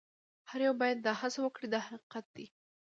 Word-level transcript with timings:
هر 0.49 0.59
یو 0.67 0.73
باید 0.81 0.97
دا 1.05 1.13
هڅه 1.21 1.39
وکړي 1.43 1.67
دا 1.73 1.79
حقیقت 1.87 2.25
دی. 2.35 2.45